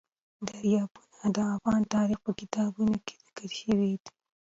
دریابونه 0.47 1.25
د 1.35 1.37
افغان 1.55 1.81
تاریخ 1.95 2.17
په 2.25 2.31
کتابونو 2.39 2.95
کې 3.05 3.15
ذکر 3.23 3.47
شوی 3.59 3.91
دي. 4.03 4.11